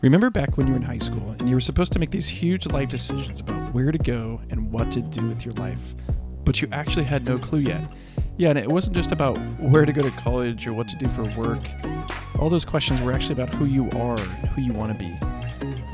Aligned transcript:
Remember 0.00 0.28
back 0.28 0.56
when 0.56 0.66
you 0.66 0.74
were 0.74 0.78
in 0.78 0.84
high 0.84 0.98
school 0.98 1.34
and 1.38 1.48
you 1.48 1.54
were 1.54 1.60
supposed 1.60 1.92
to 1.94 1.98
make 1.98 2.10
these 2.10 2.28
huge 2.28 2.66
life 2.66 2.88
decisions 2.88 3.40
about 3.40 3.72
where 3.72 3.90
to 3.90 3.98
go 3.98 4.40
and 4.50 4.70
what 4.70 4.90
to 4.92 5.00
do 5.00 5.26
with 5.28 5.44
your 5.44 5.54
life, 5.54 5.94
but 6.44 6.60
you 6.60 6.68
actually 6.72 7.04
had 7.04 7.26
no 7.26 7.38
clue 7.38 7.60
yet? 7.60 7.80
Yeah, 8.36 8.50
and 8.50 8.58
it 8.58 8.68
wasn't 8.68 8.96
just 8.96 9.12
about 9.12 9.38
where 9.58 9.86
to 9.86 9.92
go 9.92 10.02
to 10.02 10.10
college 10.10 10.66
or 10.66 10.74
what 10.74 10.88
to 10.88 10.96
do 10.96 11.08
for 11.08 11.24
work. 11.40 11.62
All 12.38 12.50
those 12.50 12.64
questions 12.64 13.00
were 13.00 13.12
actually 13.12 13.40
about 13.40 13.54
who 13.54 13.64
you 13.64 13.88
are 13.92 14.18
and 14.18 14.48
who 14.48 14.60
you 14.60 14.72
want 14.72 14.92
to 14.92 14.98
be. 14.98 15.16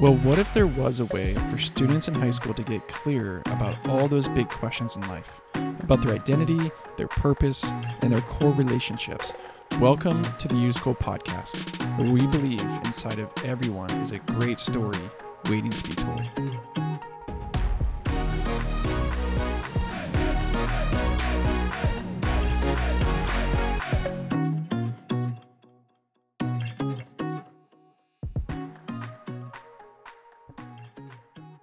Well, 0.00 0.16
what 0.16 0.38
if 0.38 0.52
there 0.54 0.66
was 0.66 0.98
a 0.98 1.04
way 1.06 1.34
for 1.50 1.58
students 1.58 2.08
in 2.08 2.14
high 2.14 2.30
school 2.30 2.54
to 2.54 2.62
get 2.62 2.88
clear 2.88 3.42
about 3.46 3.76
all 3.86 4.08
those 4.08 4.26
big 4.28 4.48
questions 4.48 4.96
in 4.96 5.02
life? 5.08 5.40
About 5.82 6.02
their 6.02 6.14
identity, 6.14 6.70
their 6.96 7.08
purpose, 7.08 7.70
and 8.00 8.10
their 8.12 8.22
core 8.22 8.52
relationships. 8.52 9.34
Welcome 9.78 10.22
to 10.38 10.48
the 10.48 10.56
U 10.56 10.72
School 10.72 10.94
Podcast, 10.94 11.56
where 11.98 12.10
we 12.10 12.26
believe 12.26 12.60
inside 12.84 13.18
of 13.18 13.30
everyone 13.44 13.90
is 14.02 14.10
a 14.10 14.18
great 14.18 14.58
story 14.58 14.98
waiting 15.48 15.70
to 15.70 15.88
be 15.88 15.94
told. 15.94 16.22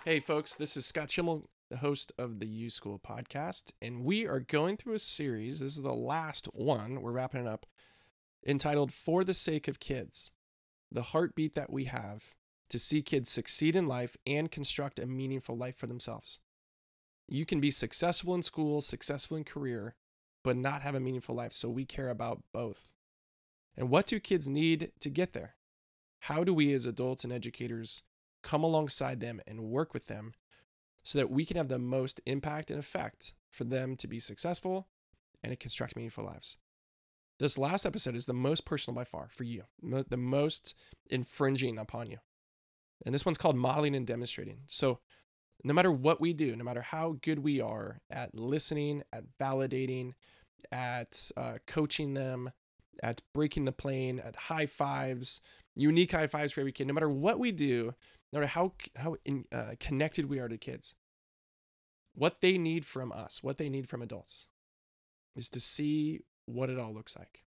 Hey, 0.05 0.19
folks, 0.21 0.55
this 0.55 0.77
is 0.77 0.85
Scott 0.85 1.11
Schimmel, 1.11 1.49
the 1.69 1.77
host 1.77 2.13
of 2.17 2.39
the 2.39 2.47
U 2.47 2.69
School 2.69 2.97
podcast, 2.97 3.73
and 3.81 4.05
we 4.05 4.25
are 4.25 4.39
going 4.39 4.77
through 4.77 4.93
a 4.93 4.99
series. 4.99 5.59
This 5.59 5.75
is 5.75 5.83
the 5.83 5.93
last 5.93 6.45
one. 6.53 7.01
We're 7.01 7.11
wrapping 7.11 7.41
it 7.41 7.47
up, 7.47 7.65
entitled 8.45 8.93
For 8.93 9.23
the 9.23 9.33
Sake 9.33 9.67
of 9.67 9.79
Kids 9.79 10.31
The 10.91 11.03
Heartbeat 11.03 11.55
That 11.55 11.71
We 11.71 11.85
Have 11.85 12.35
to 12.69 12.79
See 12.79 13.01
Kids 13.01 13.29
Succeed 13.29 13.75
in 13.75 13.87
Life 13.87 14.17
and 14.25 14.51
Construct 14.51 14.99
a 14.99 15.05
Meaningful 15.05 15.55
Life 15.55 15.77
for 15.77 15.87
Themselves. 15.87 16.39
You 17.27 17.45
can 17.45 17.59
be 17.59 17.71
successful 17.71 18.33
in 18.35 18.43
school, 18.43 18.81
successful 18.81 19.37
in 19.37 19.43
career, 19.43 19.95
but 20.43 20.55
not 20.55 20.81
have 20.81 20.95
a 20.95 20.99
meaningful 20.99 21.35
life. 21.35 21.53
So 21.53 21.69
we 21.69 21.85
care 21.85 22.09
about 22.09 22.43
both. 22.53 22.87
And 23.75 23.89
what 23.89 24.07
do 24.07 24.19
kids 24.19 24.47
need 24.47 24.91
to 25.01 25.09
get 25.09 25.33
there? 25.33 25.55
How 26.21 26.43
do 26.43 26.53
we 26.53 26.73
as 26.73 26.85
adults 26.85 27.23
and 27.23 27.33
educators 27.33 28.03
come 28.43 28.63
alongside 28.63 29.19
them 29.19 29.41
and 29.45 29.61
work 29.61 29.93
with 29.93 30.07
them 30.07 30.33
so 31.03 31.19
that 31.19 31.29
we 31.29 31.45
can 31.45 31.57
have 31.57 31.67
the 31.67 31.79
most 31.79 32.21
impact 32.25 32.71
and 32.71 32.79
effect 32.79 33.33
for 33.51 33.63
them 33.63 33.95
to 33.97 34.07
be 34.07 34.19
successful 34.19 34.87
and 35.43 35.51
to 35.51 35.57
construct 35.57 35.95
meaningful 35.95 36.25
lives. 36.25 36.57
This 37.39 37.57
last 37.57 37.85
episode 37.85 38.15
is 38.15 38.25
the 38.25 38.33
most 38.33 38.65
personal 38.65 38.95
by 38.95 39.03
far 39.03 39.29
for 39.31 39.43
you, 39.43 39.63
the 39.81 40.17
most 40.17 40.75
infringing 41.09 41.77
upon 41.77 42.09
you. 42.09 42.17
And 43.05 43.13
this 43.13 43.25
one's 43.25 43.37
called 43.37 43.55
modeling 43.55 43.95
and 43.95 44.07
demonstrating. 44.07 44.61
So, 44.65 44.99
no 45.63 45.73
matter 45.73 45.91
what 45.91 46.19
we 46.19 46.33
do, 46.33 46.55
no 46.55 46.63
matter 46.63 46.81
how 46.81 47.17
good 47.21 47.39
we 47.39 47.61
are 47.61 47.99
at 48.09 48.33
listening, 48.33 49.03
at 49.13 49.23
validating, 49.39 50.13
at 50.71 51.31
uh, 51.37 51.57
coaching 51.67 52.13
them, 52.13 52.51
at 53.03 53.21
breaking 53.33 53.65
the 53.65 53.71
plane, 53.71 54.19
at 54.19 54.35
high 54.35 54.65
fives, 54.65 55.41
unique 55.75 56.11
high 56.11 56.27
fives 56.27 56.53
for 56.53 56.61
every 56.61 56.71
kid, 56.71 56.87
no 56.87 56.93
matter 56.93 57.09
what 57.09 57.39
we 57.39 57.51
do, 57.51 57.93
no 58.33 58.39
matter 58.39 58.47
how 58.47 58.73
how 58.95 59.15
in, 59.25 59.45
uh, 59.51 59.73
connected 59.79 60.27
we 60.27 60.39
are 60.39 60.47
to 60.47 60.57
kids, 60.57 60.95
what 62.13 62.41
they 62.41 62.57
need 62.57 62.85
from 62.85 63.11
us, 63.11 63.43
what 63.43 63.57
they 63.57 63.69
need 63.69 63.87
from 63.87 64.01
adults, 64.01 64.47
is 65.35 65.49
to 65.49 65.59
see 65.59 66.21
what 66.47 66.71
it 66.71 66.79
all 66.79 66.93
looks 66.93 67.15
like, 67.15 67.43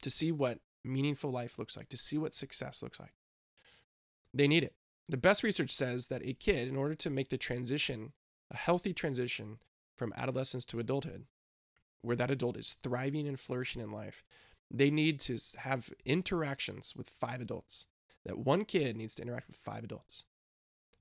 to 0.00 0.08
see 0.08 0.32
what 0.32 0.60
meaningful 0.84 1.30
life 1.30 1.58
looks 1.58 1.76
like, 1.76 1.90
to 1.90 1.96
see 1.96 2.16
what 2.16 2.34
success 2.34 2.82
looks 2.82 2.98
like. 2.98 3.12
They 4.32 4.48
need 4.48 4.64
it. 4.64 4.74
The 5.08 5.16
best 5.16 5.42
research 5.42 5.70
says 5.70 6.06
that 6.06 6.22
a 6.24 6.32
kid, 6.32 6.68
in 6.68 6.76
order 6.76 6.94
to 6.94 7.10
make 7.10 7.28
the 7.28 7.38
transition, 7.38 8.12
a 8.50 8.56
healthy 8.56 8.92
transition 8.92 9.58
from 9.96 10.14
adolescence 10.16 10.64
to 10.66 10.78
adulthood, 10.78 11.24
where 12.02 12.16
that 12.16 12.30
adult 12.30 12.56
is 12.56 12.76
thriving 12.82 13.26
and 13.26 13.38
flourishing 13.38 13.82
in 13.82 13.90
life, 13.90 14.24
they 14.70 14.90
need 14.90 15.18
to 15.20 15.38
have 15.58 15.90
interactions 16.04 16.94
with 16.94 17.08
five 17.08 17.40
adults 17.40 17.86
that 18.24 18.38
one 18.38 18.64
kid 18.64 18.96
needs 18.96 19.14
to 19.14 19.22
interact 19.22 19.48
with 19.48 19.56
five 19.56 19.82
adults. 19.82 20.24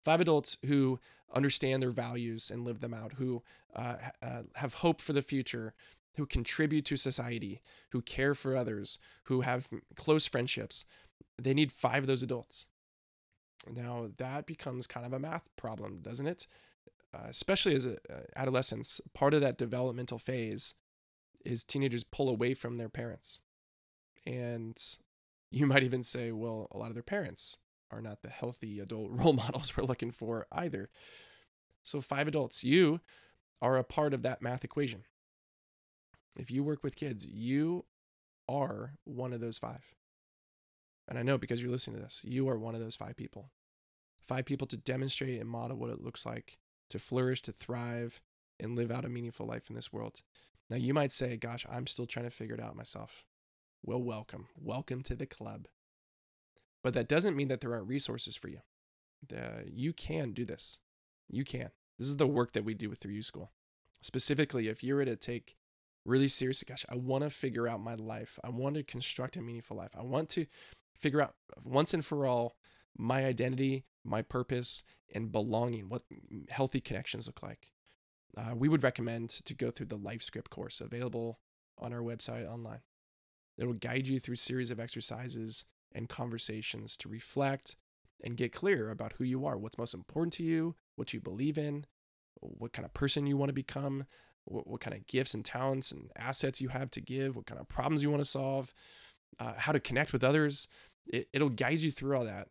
Five 0.04 0.22
adults 0.22 0.58
who 0.66 1.00
understand 1.34 1.84
their 1.84 1.92
values 1.92 2.50
and 2.50 2.64
live 2.64 2.80
them 2.80 2.94
out, 2.94 3.14
who 3.14 3.44
uh, 3.76 3.96
uh, 4.22 4.44
have 4.56 4.76
hope 4.76 5.02
for 5.02 5.12
the 5.12 5.22
future, 5.22 5.74
who 6.18 6.26
contribute 6.26 6.84
to 6.86 6.98
society, 6.98 7.62
who 7.92 8.02
care 8.02 8.34
for 8.34 8.56
others, 8.56 9.00
who 9.24 9.42
have 9.42 9.70
close 9.96 10.26
friendships. 10.26 10.84
They 11.42 11.54
need 11.54 11.72
five 11.72 12.04
of 12.04 12.08
those 12.08 12.24
adults. 12.24 12.68
Now, 13.72 14.10
that 14.18 14.46
becomes 14.46 14.88
kind 14.88 15.06
of 15.06 15.14
a 15.14 15.20
math 15.20 15.48
problem, 15.56 16.00
doesn't 16.02 16.28
it? 16.28 16.48
Uh, 17.14 17.28
especially 17.30 17.76
as 17.76 17.86
a, 17.86 17.94
uh, 18.12 18.24
adolescents, 18.36 19.00
part 19.14 19.34
of 19.34 19.42
that 19.42 19.58
developmental 19.58 20.20
phase 20.20 20.74
is 21.46 21.64
teenagers 21.64 22.04
pull 22.04 22.30
away 22.30 22.54
from 22.54 22.78
their 22.78 22.90
parents. 22.90 23.42
And 24.26 24.78
you 25.52 25.68
might 25.68 25.84
even 25.84 26.04
say, 26.04 26.32
well, 26.32 26.68
a 26.72 26.78
lot 26.78 26.90
of 26.90 26.96
their 26.96 27.04
parents 27.04 27.60
are 27.92 28.02
not 28.02 28.22
the 28.24 28.30
healthy 28.30 28.80
adult 28.80 29.12
role 29.12 29.34
models 29.34 29.78
we're 29.78 29.84
looking 29.84 30.12
for 30.12 30.48
either. 30.52 30.90
So, 31.84 32.02
five 32.02 32.28
adults, 32.28 32.64
you 32.64 33.02
are 33.62 33.78
a 33.78 33.84
part 33.84 34.14
of 34.14 34.24
that 34.24 34.42
math 34.42 34.64
equation. 34.64 35.04
If 36.38 36.52
you 36.52 36.64
work 36.64 36.84
with 36.84 36.96
kids, 36.96 37.26
you 37.26 37.86
are 38.48 38.94
one 39.04 39.34
of 39.34 39.42
those 39.42 39.58
five. 39.58 39.84
And 41.08 41.18
I 41.18 41.24
know 41.24 41.38
because 41.38 41.62
you're 41.62 41.72
listening 41.72 41.98
to 41.98 42.04
this, 42.04 42.22
you 42.24 42.48
are 42.50 42.58
one 42.58 42.76
of 42.76 42.82
those 42.82 42.96
five 42.96 43.18
people. 43.18 43.50
Five 44.20 44.46
people 44.46 44.68
to 44.68 44.78
demonstrate 44.78 45.40
and 45.40 45.50
model 45.50 45.78
what 45.78 45.90
it 45.90 46.04
looks 46.04 46.26
like 46.26 46.58
to 46.90 47.00
flourish, 47.00 47.42
to 47.42 47.52
thrive, 47.52 48.22
and 48.60 48.76
live 48.76 48.92
out 48.92 49.06
a 49.06 49.10
meaningful 49.10 49.46
life 49.46 49.70
in 49.70 49.76
this 49.76 49.92
world. 49.92 50.22
Now, 50.70 50.78
you 50.78 50.94
might 50.94 51.12
say, 51.12 51.38
Gosh, 51.38 51.66
I'm 51.70 51.88
still 51.88 52.06
trying 52.06 52.26
to 52.26 52.32
figure 52.32 52.56
it 52.56 52.62
out 52.62 52.76
myself 52.76 53.26
well, 53.84 54.02
welcome. 54.02 54.48
Welcome 54.60 55.02
to 55.04 55.16
the 55.16 55.26
club. 55.26 55.68
But 56.84 56.94
that 56.94 57.08
doesn't 57.08 57.36
mean 57.36 57.48
that 57.48 57.62
there 57.62 57.74
aren't 57.74 57.88
resources 57.88 58.36
for 58.36 58.50
you. 58.50 58.60
You 59.66 59.94
can 59.94 60.34
do 60.34 60.46
this. 60.46 60.80
You 61.30 61.44
can. 61.44 61.70
This 61.98 62.08
is 62.08 62.18
the 62.18 62.28
work 62.28 62.54
that 62.54 62.66
we 62.66 62.74
do 62.74 62.90
with 62.90 63.00
3U 63.00 63.24
School. 63.24 63.52
Specifically, 64.02 64.68
if 64.68 64.84
you're 64.84 65.06
to 65.06 65.16
take 65.16 65.56
really 66.08 66.28
seriously, 66.28 66.66
gosh, 66.68 66.86
I 66.90 66.96
want 66.96 67.24
to 67.24 67.30
figure 67.30 67.68
out 67.68 67.82
my 67.82 67.96
life. 67.96 68.40
I 68.44 68.50
want 68.50 68.76
to 68.76 68.84
construct 68.84 69.36
a 69.36 69.42
meaningful 69.42 69.78
life. 69.78 69.92
I 69.98 70.04
want 70.04 70.30
to 70.30 70.46
figure 70.96 71.22
out 71.22 71.36
once 71.64 71.94
and 71.94 72.04
for 72.04 72.26
all 72.26 72.56
my 72.98 73.26
identity, 73.26 73.86
my 74.04 74.22
purpose, 74.22 74.84
and 75.14 75.32
belonging, 75.32 75.90
what 75.90 76.04
healthy 76.50 76.82
connections 76.82 77.28
look 77.28 77.44
like. 77.44 77.72
Uh, 78.36 78.56
we 78.56 78.70
would 78.70 78.84
recommend 78.84 79.30
to 79.30 79.54
go 79.54 79.70
through 79.70 79.88
the 79.88 79.98
Life 79.98 80.24
Script 80.24 80.50
course 80.50 80.82
available 80.82 81.40
on 81.78 81.94
our 81.94 82.02
website 82.02 82.50
online. 82.50 82.82
It'll 83.58 83.74
guide 83.74 84.08
you 84.08 84.20
through 84.20 84.36
a 84.36 84.38
series 84.38 84.72
of 84.72 84.80
exercises 84.80 85.66
and 85.94 86.10
conversations 86.10 86.96
to 86.98 87.10
reflect 87.10 87.76
and 88.24 88.38
get 88.38 88.54
clear 88.54 88.90
about 88.90 89.14
who 89.14 89.24
you 89.24 89.46
are, 89.46 89.58
what's 89.58 89.78
most 89.78 89.94
important 89.94 90.34
to 90.34 90.44
you, 90.44 90.76
what 90.96 91.14
you 91.14 91.20
believe 91.20 91.58
in, 91.58 91.86
what 92.40 92.74
kind 92.74 92.86
of 92.86 92.94
person 92.94 93.28
you 93.28 93.38
want 93.38 93.50
to 93.50 93.54
become, 93.54 94.06
what, 94.48 94.68
what 94.68 94.82
kind 94.82 94.96
of 94.96 95.06
gifts 95.08 95.34
and 95.34 95.44
talents 95.44 95.92
and 95.92 96.10
assets 96.16 96.62
you 96.62 96.70
have 96.70 96.92
to 96.92 97.02
give, 97.02 97.36
what 97.36 97.46
kind 97.46 97.60
of 97.60 97.68
problems 97.68 98.02
you 98.02 98.10
want 98.10 98.24
to 98.24 98.30
solve, 98.30 98.74
uh, 99.40 99.54
how 99.58 99.72
to 99.72 99.80
connect 99.80 100.14
with 100.14 100.24
others. 100.24 100.68
It, 101.06 101.28
it'll 101.34 101.50
guide 101.50 101.82
you 101.82 101.92
through 101.92 102.18
all 102.18 102.26
that. 102.26 102.48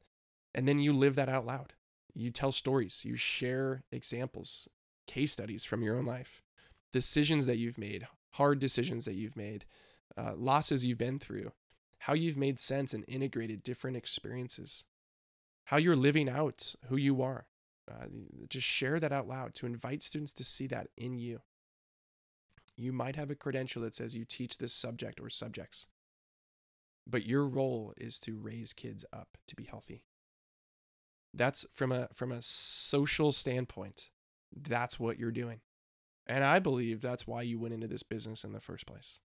And 0.54 0.66
then 0.66 0.78
you 0.78 0.92
live 0.92 1.16
that 1.16 1.28
out 1.28 1.46
loud. 1.46 1.74
You 2.14 2.30
tell 2.30 2.52
stories, 2.52 3.04
you 3.04 3.16
share 3.16 3.82
examples, 3.92 4.68
case 5.06 5.32
studies 5.32 5.64
from 5.64 5.82
your 5.82 5.96
own 5.96 6.06
life, 6.06 6.42
decisions 6.92 7.44
that 7.46 7.58
you've 7.58 7.76
made, 7.76 8.06
hard 8.32 8.58
decisions 8.58 9.04
that 9.04 9.14
you've 9.14 9.36
made, 9.36 9.66
uh, 10.16 10.32
losses 10.34 10.84
you've 10.84 10.96
been 10.96 11.18
through, 11.18 11.52
how 11.98 12.14
you've 12.14 12.36
made 12.38 12.58
sense 12.58 12.94
and 12.94 13.04
integrated 13.06 13.62
different 13.62 13.96
experiences, 13.96 14.86
how 15.64 15.76
you're 15.76 15.96
living 15.96 16.28
out 16.28 16.74
who 16.88 16.96
you 16.96 17.20
are. 17.20 17.46
Uh, 17.90 18.06
just 18.48 18.66
share 18.66 18.98
that 18.98 19.12
out 19.12 19.28
loud 19.28 19.54
to 19.54 19.66
invite 19.66 20.02
students 20.02 20.32
to 20.32 20.42
see 20.42 20.66
that 20.66 20.88
in 20.96 21.18
you. 21.18 21.40
You 22.76 22.92
might 22.92 23.16
have 23.16 23.30
a 23.30 23.34
credential 23.34 23.82
that 23.82 23.94
says 23.94 24.14
you 24.14 24.24
teach 24.24 24.58
this 24.58 24.72
subject 24.72 25.20
or 25.20 25.30
subjects, 25.30 25.88
but 27.06 27.26
your 27.26 27.46
role 27.46 27.94
is 27.96 28.18
to 28.20 28.36
raise 28.36 28.72
kids 28.72 29.04
up 29.12 29.38
to 29.48 29.56
be 29.56 29.64
healthy. 29.64 30.02
That's 31.32 31.66
from 31.72 31.92
a 31.92 32.08
from 32.12 32.32
a 32.32 32.42
social 32.42 33.32
standpoint. 33.32 34.10
That's 34.54 35.00
what 35.00 35.18
you're 35.18 35.30
doing. 35.30 35.60
And 36.26 36.44
I 36.44 36.58
believe 36.58 37.00
that's 37.00 37.26
why 37.26 37.42
you 37.42 37.58
went 37.58 37.74
into 37.74 37.86
this 37.86 38.02
business 38.02 38.44
in 38.44 38.52
the 38.52 38.60
first 38.60 38.86
place 38.86 39.20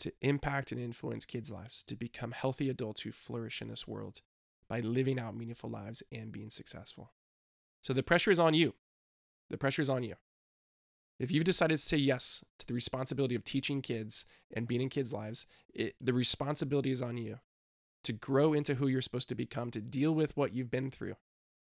to 0.00 0.12
impact 0.22 0.72
and 0.72 0.80
influence 0.80 1.24
kids' 1.26 1.50
lives, 1.50 1.82
to 1.84 1.94
become 1.94 2.32
healthy 2.32 2.68
adults 2.70 3.02
who 3.02 3.12
flourish 3.12 3.62
in 3.62 3.68
this 3.68 3.86
world 3.86 4.22
by 4.68 4.80
living 4.80 5.20
out 5.20 5.36
meaningful 5.36 5.70
lives 5.70 6.02
and 6.10 6.32
being 6.32 6.50
successful. 6.50 7.12
So 7.82 7.92
the 7.92 8.02
pressure 8.02 8.30
is 8.30 8.40
on 8.40 8.54
you. 8.54 8.74
The 9.50 9.58
pressure 9.58 9.82
is 9.82 9.90
on 9.90 10.02
you. 10.02 10.14
If 11.20 11.30
you've 11.30 11.44
decided 11.44 11.78
to 11.78 11.86
say 11.86 11.98
yes 11.98 12.44
to 12.58 12.66
the 12.66 12.74
responsibility 12.74 13.36
of 13.36 13.44
teaching 13.44 13.82
kids 13.82 14.24
and 14.52 14.66
being 14.66 14.80
in 14.80 14.88
kids' 14.88 15.12
lives, 15.12 15.46
it, 15.72 15.94
the 16.00 16.14
responsibility 16.14 16.90
is 16.90 17.02
on 17.02 17.16
you. 17.18 17.38
to 18.02 18.12
grow 18.12 18.52
into 18.52 18.76
who 18.76 18.88
you're 18.88 19.02
supposed 19.02 19.28
to 19.28 19.34
become, 19.34 19.70
to 19.70 19.80
deal 19.80 20.14
with 20.14 20.36
what 20.36 20.54
you've 20.54 20.70
been 20.70 20.90
through 20.90 21.16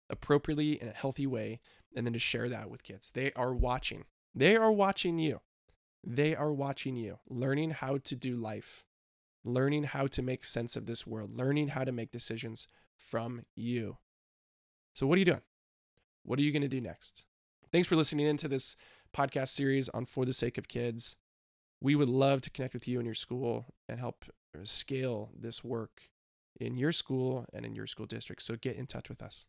appropriately 0.09 0.81
in 0.81 0.89
a 0.89 0.93
healthy 0.93 1.27
way, 1.27 1.61
and 1.95 2.07
then 2.07 2.13
to 2.13 2.19
share 2.19 2.49
that 2.49 2.71
with 2.71 2.83
kids. 2.83 3.11
They 3.11 3.33
are 3.33 3.55
watching. 3.55 4.05
They 4.35 4.57
are 4.57 4.71
watching 4.73 5.19
you. 5.19 5.41
They 6.05 6.35
are 6.35 6.53
watching 6.53 6.95
you, 6.97 7.19
learning 7.29 7.71
how 7.73 7.99
to 7.99 8.15
do 8.15 8.37
life, 8.37 8.85
learning 9.45 9.85
how 9.85 10.07
to 10.09 10.23
make 10.23 10.45
sense 10.45 10.77
of 10.77 10.87
this 10.87 11.07
world, 11.07 11.37
learning 11.37 11.69
how 11.69 11.85
to 11.85 11.93
make 11.93 12.13
decisions 12.13 12.69
from 12.97 13.43
you. 13.57 13.99
So, 14.93 15.07
what 15.07 15.17
are 15.17 15.19
you 15.19 15.25
doing? 15.25 15.43
What 16.23 16.39
are 16.39 16.43
you 16.43 16.53
going 16.53 16.63
to 16.63 16.69
do 16.69 16.81
next? 16.81 17.25
Thanks 17.73 17.89
for 17.89 17.97
listening 17.97 18.27
into 18.27 18.47
this 18.47 18.77
podcast 19.17 19.49
series 19.49 19.89
on 19.89 20.05
For 20.05 20.27
the 20.27 20.33
Sake 20.33 20.59
of 20.59 20.69
Kids. 20.69 21.17
We 21.81 21.95
would 21.95 22.09
love 22.09 22.43
to 22.43 22.51
connect 22.51 22.75
with 22.75 22.87
you 22.87 22.99
and 22.99 23.07
your 23.07 23.15
school 23.15 23.65
and 23.89 23.99
help 23.99 24.27
uh, 24.55 24.59
scale 24.65 25.31
this 25.39 25.65
work 25.65 26.03
in 26.61 26.77
your 26.77 26.93
school 26.93 27.47
and 27.55 27.65
in 27.65 27.75
your 27.75 27.87
school 27.87 28.05
district. 28.05 28.43
So 28.43 28.57
get 28.57 28.77
in 28.77 28.87
touch 28.87 29.09
with 29.09 29.23
us. 29.23 29.47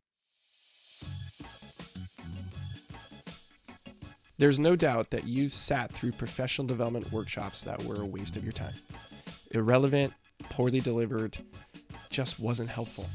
There's 4.38 4.60
no 4.60 4.76
doubt 4.76 5.10
that 5.10 5.28
you've 5.28 5.54
sat 5.54 5.92
through 5.92 6.14
professional 6.14 6.68
development 6.68 7.12
workshops 7.12 7.62
that 7.62 7.84
were 7.84 8.02
a 8.02 8.06
waste 8.06 8.38
of 8.38 8.44
your 8.44 8.54
time. 8.54 8.76
Irrelevant, 9.52 10.14
poorly 10.44 10.80
delivered, 10.80 11.38
just 12.10 12.40
wasn't 12.40 12.70
helpful. 12.70 13.06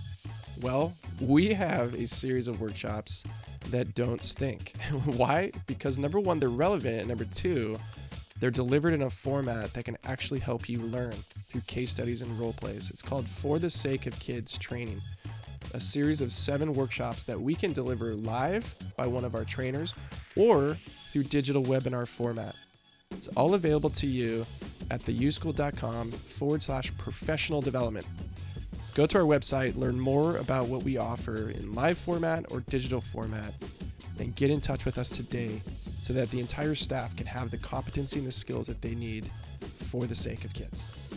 Well, 0.63 0.93
we 1.21 1.55
have 1.55 1.95
a 1.95 2.07
series 2.07 2.47
of 2.47 2.61
workshops 2.61 3.25
that 3.71 3.95
don't 3.95 4.23
stink. 4.23 4.75
Why? 5.05 5.51
Because 5.67 5.99
number 5.99 6.21
one, 6.21 6.39
they're 6.39 6.51
relevant, 6.51 7.09
number 7.09 7.25
two, 7.25 7.77
they're 8.39 8.53
delivered 8.53 8.93
in 8.93 9.03
a 9.03 9.11
format 9.11 9.75
that 9.75 9.85
can 9.85 9.99
actually 10.05 10.39
help 10.39 10.69
you 10.69 10.79
learn 10.79 11.15
through 11.47 11.63
case 11.63 11.91
studies 11.91 12.23
and 12.23 12.39
role 12.39 12.53
plays. 12.53 12.91
It's 12.91 13.03
called 13.03 13.29
For 13.29 13.59
the 13.59 13.71
Sake 13.71 14.07
of 14.07 14.17
Kids 14.21 14.57
Training, 14.57 15.03
a 15.75 15.81
series 15.81 16.21
of 16.21 16.31
seven 16.31 16.75
workshops 16.75 17.25
that 17.25 17.41
we 17.41 17.57
can 17.57 17.73
deliver 17.73 18.15
live 18.15 18.65
by 18.97 19.09
one 19.09 19.25
of 19.25 19.35
our 19.35 19.45
trainers 19.45 19.95
or 20.37 20.79
through 21.13 21.25
digital 21.25 21.65
webinar 21.65 22.07
format. 22.07 22.55
It's 23.11 23.27
all 23.37 23.55
available 23.55 23.91
to 23.91 24.07
you 24.07 24.47
at 24.93 25.01
theuschool.com 25.01 26.13
forward 26.13 26.63
slash 26.63 26.97
professional 26.99 27.61
development. 27.61 28.07
Go 28.95 29.07
to 29.07 29.19
our 29.19 29.25
website, 29.25 29.75
learn 29.77 29.99
more 29.99 30.37
about 30.37 30.69
what 30.69 30.83
we 30.83 30.99
offer 30.99 31.49
in 31.49 31.73
live 31.73 31.97
format 31.97 32.53
or 32.53 32.61
digital 32.61 33.01
format, 33.01 33.55
and 34.19 34.37
get 34.37 34.51
in 34.51 34.61
touch 34.61 34.85
with 34.85 34.99
us 34.99 35.09
today 35.09 35.63
so 36.03 36.13
that 36.13 36.31
the 36.31 36.41
entire 36.41 36.75
staff 36.75 37.17
can 37.17 37.27
have 37.27 37.51
the 37.51 37.57
competency 37.57 38.19
and 38.19 38.29
the 38.29 38.33
skills 38.33 38.67
that 38.67 38.83
they 38.83 38.95
need 38.95 39.31
for 39.89 40.03
the 40.03 40.15
sake 40.15 40.45
of 40.45 40.53
kids. 40.53 41.12